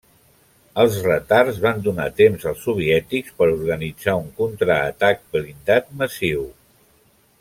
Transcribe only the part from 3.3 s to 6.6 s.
per organitzar un contraatac blindat massiu.